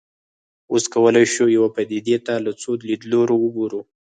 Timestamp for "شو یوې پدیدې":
1.33-2.17